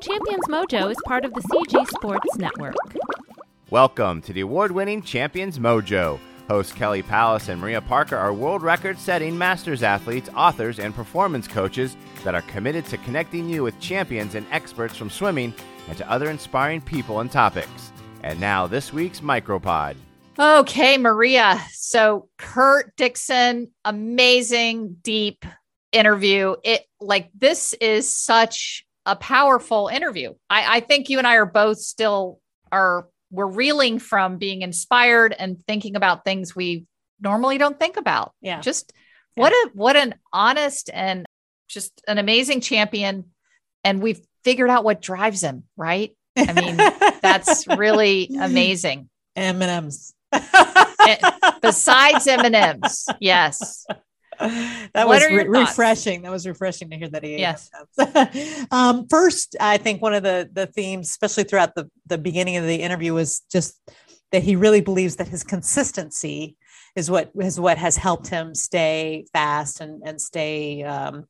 [0.00, 2.74] Champions Mojo is part of the CG Sports Network.
[3.68, 6.18] Welcome to the award winning Champions Mojo.
[6.48, 11.46] Hosts Kelly Palace and Maria Parker are world record setting masters athletes, authors, and performance
[11.46, 15.52] coaches that are committed to connecting you with champions and experts from swimming
[15.86, 17.92] and to other inspiring people and topics.
[18.22, 19.96] And now, this week's Micropod.
[20.38, 21.60] Okay, Maria.
[21.72, 25.44] So, Kurt Dixon, amazing, deep
[25.92, 26.56] interview.
[26.64, 30.34] It like this is such a powerful interview.
[30.48, 35.34] I, I think you and I are both still are we're reeling from being inspired
[35.36, 36.86] and thinking about things we
[37.20, 38.32] normally don't think about.
[38.40, 38.60] Yeah.
[38.60, 38.92] Just
[39.34, 41.26] what a what an honest and
[41.68, 43.26] just an amazing champion.
[43.84, 46.16] And we've figured out what drives him, right?
[46.36, 46.76] I mean,
[47.22, 49.08] that's really amazing.
[49.36, 50.12] M&Ms.
[51.62, 53.06] Besides M&Ms.
[53.20, 53.86] Yes.
[54.94, 56.22] that What was re- refreshing.
[56.22, 57.70] That was refreshing to hear that he Yes.
[58.70, 62.64] Um, first, I think one of the the themes, especially throughout the the beginning of
[62.64, 63.78] the interview, was just
[64.32, 66.56] that he really believes that his consistency
[66.96, 71.26] is what is what has helped him stay fast and and stay um,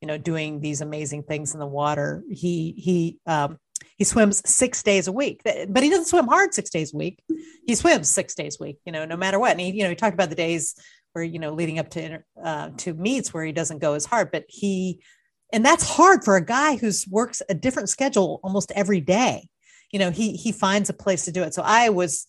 [0.00, 2.22] you know doing these amazing things in the water.
[2.30, 3.58] He he um,
[3.96, 7.22] he swims six days a week, but he doesn't swim hard six days a week.
[7.66, 9.52] He swims six days a week, you know, no matter what.
[9.52, 10.74] And he, you know, he talked about the days
[11.12, 14.30] where you know leading up to uh, to meets where he doesn't go as hard,
[14.30, 15.02] but he
[15.52, 19.48] and that's hard for a guy who's works a different schedule almost every day.
[19.90, 21.54] You know, he he finds a place to do it.
[21.54, 22.26] So I was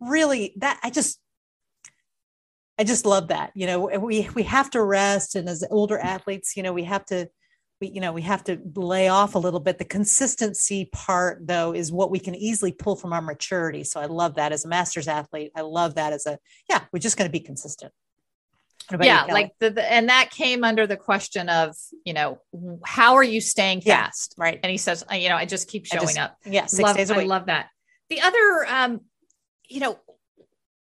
[0.00, 1.20] really that I just
[2.78, 3.52] I just love that.
[3.54, 7.04] You know, we we have to rest, and as older athletes, you know, we have
[7.06, 7.28] to
[7.80, 9.78] we you know we have to lay off a little bit.
[9.78, 13.84] The consistency part, though, is what we can easily pull from our maturity.
[13.84, 15.52] So I love that as a masters athlete.
[15.54, 16.82] I love that as a yeah.
[16.92, 17.92] We're just going to be consistent.
[19.00, 21.74] Yeah like the, the and that came under the question of
[22.04, 22.38] you know
[22.84, 24.60] how are you staying Yeah, fast right.
[24.62, 27.10] and he says you know i just keep showing just- up yeah, six love, days
[27.10, 27.28] a i week.
[27.28, 27.66] love that
[28.10, 29.00] the other um
[29.68, 29.98] you know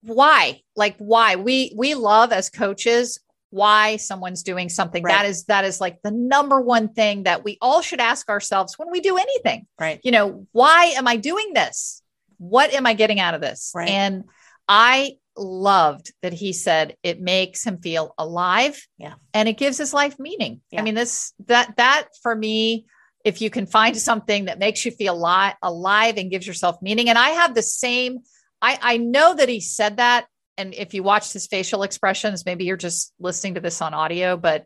[0.01, 3.19] why like why we we love as coaches
[3.49, 5.13] why someone's doing something Right.
[5.15, 8.77] that is that is like the number one thing that we all should ask ourselves
[8.77, 9.99] when we do anything right.
[10.03, 12.01] you know, why am I doing this?
[12.37, 13.71] What am I getting out of this?
[13.73, 13.89] Right.
[13.89, 14.25] And
[14.67, 18.81] I loved that he said it makes him feel alive.
[18.97, 19.15] Yeah.
[19.33, 20.61] And it gives his life meaning.
[20.71, 20.79] Yeah.
[20.79, 22.85] I mean, this, that, that for me,
[23.23, 27.09] if you can find something that makes you feel li- alive and gives yourself meaning.
[27.09, 28.19] And I have the same,
[28.61, 30.27] I, I know that he said that.
[30.57, 34.37] And if you watched his facial expressions, maybe you're just listening to this on audio,
[34.37, 34.65] but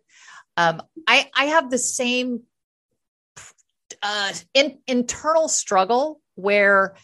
[0.56, 2.42] um, I, I have the same
[4.04, 6.96] uh, in, internal struggle where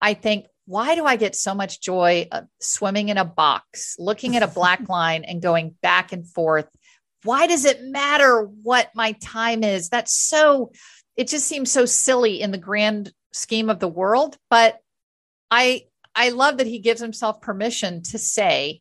[0.00, 4.36] I think, why do I get so much joy of swimming in a box, looking
[4.36, 6.68] at a black line and going back and forth?
[7.22, 9.88] Why does it matter what my time is?
[9.88, 10.72] That's so,
[11.16, 14.36] it just seems so silly in the grand scheme of the world.
[14.50, 14.78] But
[15.50, 18.80] I, I love that he gives himself permission to say,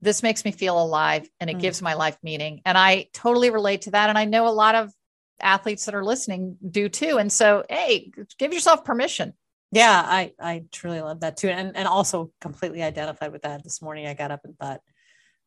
[0.00, 1.60] this makes me feel alive and it Mm.
[1.60, 2.60] gives my life meaning.
[2.64, 4.08] And I totally relate to that.
[4.08, 4.92] And I know a lot of
[5.40, 7.18] athletes that are listening do too.
[7.18, 9.34] And so, hey, give yourself permission.
[9.72, 13.64] Yeah, I I truly love that too, and and also completely identified with that.
[13.64, 14.80] This morning, I got up and thought,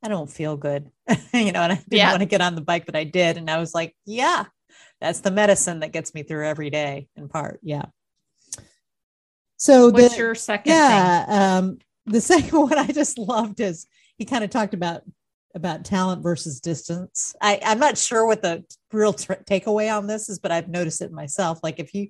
[0.04, 0.90] I don't feel good,
[1.34, 2.10] you know, and I didn't Yeah.
[2.10, 4.46] want to get on the bike, but I did, and I was like, yeah,
[5.00, 7.08] that's the medicine that gets me through every day.
[7.16, 7.86] In part, yeah.
[9.58, 10.74] So What's the, your second thing?
[10.76, 11.26] yeah,
[11.60, 13.86] um, the second one I just loved is
[14.18, 15.04] he kind of talked about
[15.54, 17.34] about talent versus distance.
[17.42, 21.02] I, I'm not sure what the real t- takeaway on this is, but I've noticed
[21.02, 21.60] it myself.
[21.64, 22.10] Like if you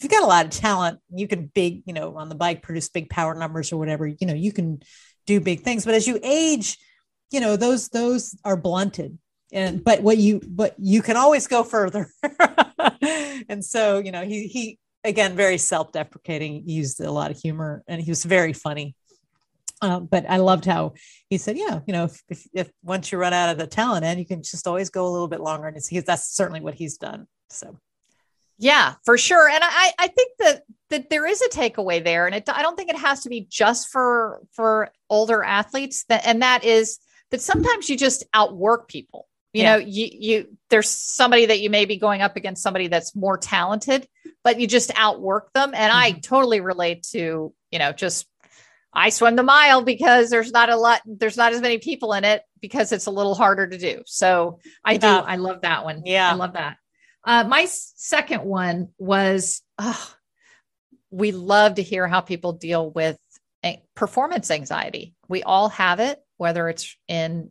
[0.00, 2.88] you've got a lot of talent, you can big, you know, on the bike produce
[2.88, 4.06] big power numbers or whatever.
[4.06, 4.80] You know, you can
[5.26, 5.84] do big things.
[5.84, 6.78] But as you age,
[7.30, 9.18] you know, those those are blunted.
[9.52, 12.10] And but what you but you can always go further.
[13.48, 18.02] and so, you know, he he again very self-deprecating, used a lot of humor, and
[18.02, 18.94] he was very funny.
[19.82, 20.94] Um, but I loved how
[21.28, 24.04] he said, "Yeah, you know, if, if, if once you run out of the talent
[24.04, 26.60] and you can just always go a little bit longer." And it's, he, that's certainly
[26.60, 27.26] what he's done.
[27.50, 27.78] So,
[28.58, 29.48] Yeah, for sure.
[29.48, 32.76] And I, I think that that there is a takeaway there, and it, I don't
[32.76, 36.04] think it has to be just for for older athletes.
[36.08, 36.98] That and that is
[37.30, 39.28] that sometimes you just outwork people.
[39.52, 39.72] You Yeah.
[39.72, 43.36] know, you you there's somebody that you may be going up against somebody that's more
[43.36, 44.08] talented,
[44.42, 45.72] but you just outwork them.
[45.74, 46.20] And I mm-hmm.
[46.20, 48.26] totally relate to you know just
[48.96, 52.24] I swim the mile because there's not a lot, there's not as many people in
[52.24, 54.02] it because it's a little harder to do.
[54.06, 56.02] So I do, I love that one.
[56.06, 56.30] Yeah.
[56.30, 56.78] I love that.
[57.26, 60.14] Uh, my second one was oh,
[61.10, 63.18] we love to hear how people deal with
[63.96, 65.14] performance anxiety.
[65.28, 67.50] We all have it, whether it's in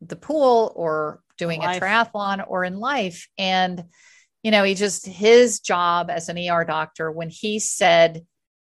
[0.00, 1.78] the pool or doing Life.
[1.78, 3.28] a triathlon or in life.
[3.36, 3.84] And
[4.44, 8.24] you know, he just his job as an ER doctor when he said,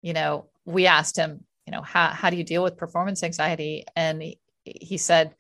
[0.03, 3.87] you know, we asked him, you know, how how do you deal with performance anxiety?
[3.97, 5.35] And he, he said,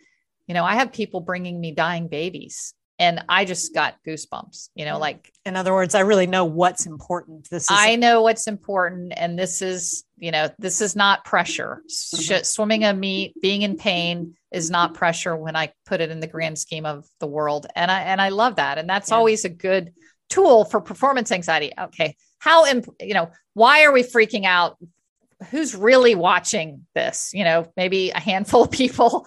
[0.47, 2.73] you know, I have people bringing me dying babies
[3.05, 6.87] and I just got goosebumps, you know, like in other words, I really know what's
[6.87, 7.51] important.
[7.51, 11.83] This is I know what's important and this is, you know, this is not pressure.
[11.87, 12.45] Mm-hmm.
[12.45, 16.27] Swimming a meet, being in pain is not pressure when I put it in the
[16.27, 17.67] grand scheme of the world.
[17.77, 18.79] And I and I love that.
[18.79, 19.17] And that's yeah.
[19.17, 19.93] always a good
[20.31, 21.73] tool for performance anxiety.
[21.79, 22.17] Okay.
[22.39, 24.79] How imp- you know, why are we freaking out?
[25.51, 27.33] Who's really watching this?
[27.35, 29.27] You know, maybe a handful of people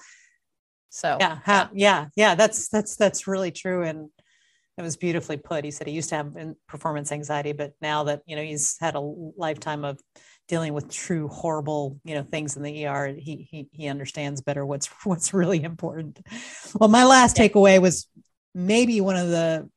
[0.97, 4.09] so yeah, ha- yeah, yeah, that's that's that's really true, and
[4.79, 5.63] it was beautifully put.
[5.63, 6.35] He said he used to have
[6.67, 9.99] performance anxiety, but now that you know he's had a lifetime of
[10.47, 14.65] dealing with true horrible you know things in the ER, he he he understands better
[14.65, 16.19] what's what's really important.
[16.73, 17.47] Well, my last yeah.
[17.47, 18.07] takeaway was
[18.55, 19.69] maybe one of the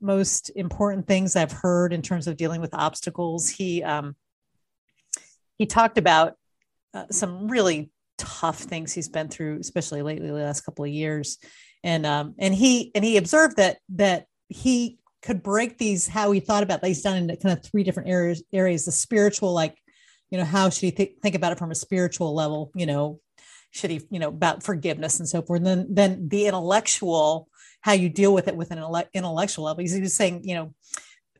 [0.00, 3.48] most important things I've heard in terms of dealing with obstacles.
[3.48, 4.14] He um,
[5.58, 6.34] he talked about
[6.94, 11.38] uh, some really tough things he's been through, especially lately, the last couple of years.
[11.82, 16.40] And um, and he and he observed that that he could break these how he
[16.40, 19.76] thought about these down into kind of three different areas areas the spiritual like
[20.30, 22.70] you know how should he th- think about it from a spiritual level?
[22.74, 23.20] You know
[23.70, 25.58] should he you know about forgiveness and so forth?
[25.58, 27.48] And then then the intellectual
[27.82, 28.82] how you deal with it with an
[29.12, 29.84] intellectual level.
[29.84, 30.74] He was saying you know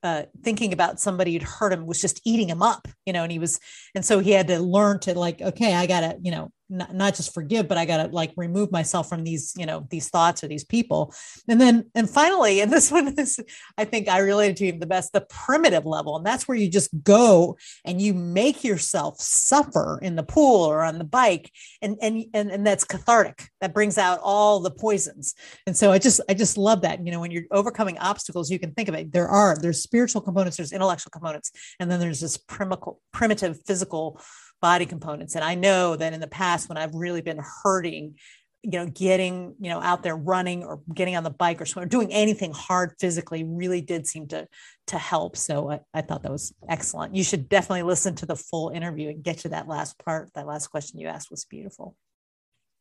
[0.04, 3.32] uh, thinking about somebody who'd hurt him was just eating him up, you know, and
[3.32, 3.58] he was,
[3.94, 7.14] and so he had to learn to like, okay, I gotta, you know, not, not
[7.14, 10.48] just forgive, but I gotta like remove myself from these, you know, these thoughts or
[10.48, 11.14] these people.
[11.48, 13.40] And then, and finally, and this one is,
[13.76, 16.16] I think I related to him the best, the primitive level.
[16.16, 20.82] And that's where you just go and you make yourself suffer in the pool or
[20.82, 21.50] on the bike.
[21.82, 23.48] And, and, and, and that's cathartic.
[23.60, 25.34] That brings out all the poisons.
[25.66, 28.58] And so I just, I just love that, you know, when you're overcoming obstacles, you
[28.58, 29.12] can think of it.
[29.12, 34.20] There are, there's spiritual components, there's intellectual components, and then there's this primical, primitive physical
[34.64, 35.34] body components.
[35.34, 38.14] And I know that in the past, when I've really been hurting,
[38.62, 41.84] you know, getting, you know, out there running or getting on the bike or or
[41.84, 44.48] doing anything hard physically really did seem to
[44.86, 45.36] to help.
[45.36, 47.14] So I, I thought that was excellent.
[47.14, 50.30] You should definitely listen to the full interview and get to that last part.
[50.32, 51.94] That last question you asked was beautiful.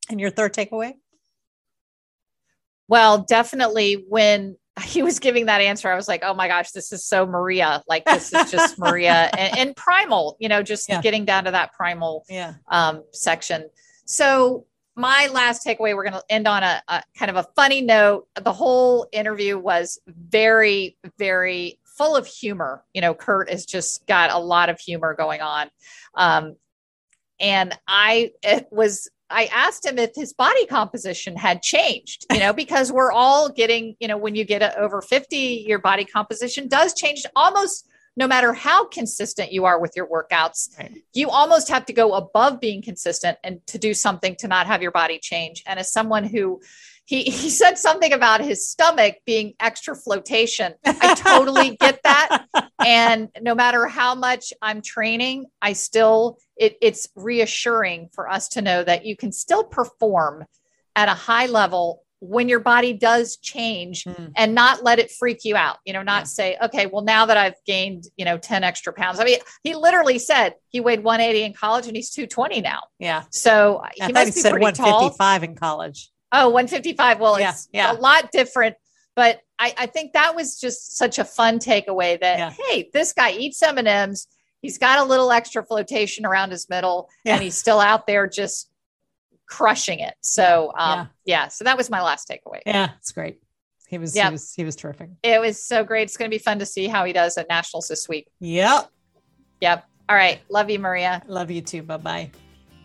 [0.10, 0.94] And your third takeaway?
[2.88, 6.92] Well, definitely when he was giving that answer, I was like, oh my gosh, this
[6.92, 7.84] is so Maria.
[7.88, 11.02] Like this is just Maria and, and, primal, you know, just yeah.
[11.02, 12.56] getting down to that primal yeah.
[12.70, 13.70] um, section.
[14.06, 14.66] So
[14.96, 18.28] my last takeaway, we're going to end on a, a kind of a funny note.
[18.42, 22.84] The whole interview was very, very full of humor.
[22.94, 25.70] You know, Kurt has just got a lot of humor going on.
[26.16, 26.56] Um,
[27.40, 32.54] and I it was I asked him if his body composition had changed, you know,
[32.54, 36.94] because we're all getting, you know, when you get over 50, your body composition does
[36.94, 40.78] change almost no matter how consistent you are with your workouts.
[40.78, 41.04] Right.
[41.14, 44.82] You almost have to go above being consistent and to do something to not have
[44.82, 45.64] your body change.
[45.66, 46.62] And as someone who
[47.06, 50.74] he, he said something about his stomach being extra flotation.
[50.86, 52.46] I totally get that.
[52.86, 58.62] And no matter how much I'm training, I still, it, it's reassuring for us to
[58.62, 60.46] know that you can still perform
[60.96, 64.32] at a high level when your body does change mm.
[64.38, 66.24] and not let it freak you out you know not yeah.
[66.24, 69.76] say okay well now that i've gained you know 10 extra pounds i mean he
[69.76, 74.28] literally said he weighed 180 in college and he's 220 now yeah so he must
[74.28, 75.50] he be said 155 tall.
[75.50, 77.20] in college Oh, 155.
[77.20, 77.92] Well, yeah, it's yeah.
[77.92, 78.76] a lot different,
[79.16, 82.54] but I, I, think that was just such a fun takeaway that, yeah.
[82.68, 84.28] hey, this guy eats M&Ms.
[84.62, 87.36] He's got a little extra flotation around his middle yeah.
[87.36, 88.70] and he's still out there just
[89.46, 90.16] crushing it.
[90.20, 91.48] So, um, yeah.
[91.48, 92.60] So that was my last takeaway.
[92.66, 92.90] Yeah.
[92.98, 93.42] It's great.
[93.88, 94.28] He was, yep.
[94.28, 95.12] he was, he was terrific.
[95.24, 96.04] It was so great.
[96.04, 98.28] It's going to be fun to see how he does at nationals this week.
[98.42, 98.90] Yep.
[99.62, 99.86] Yep.
[100.10, 100.42] All right.
[100.50, 101.22] Love you, Maria.
[101.28, 101.84] Love you too.
[101.84, 102.32] Bye-bye.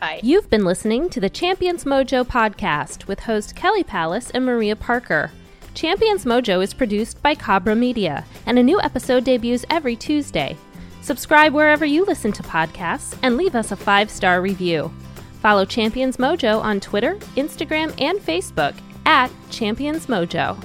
[0.00, 0.20] Bye.
[0.23, 5.32] You've been listening to the Champions Mojo podcast with host Kelly Palace and Maria Parker.
[5.78, 10.56] Champions Mojo is produced by Cabra Media, and a new episode debuts every Tuesday.
[11.02, 14.92] Subscribe wherever you listen to podcasts and leave us a five star review.
[15.40, 20.61] Follow Champions Mojo on Twitter, Instagram, and Facebook at Champions Mojo.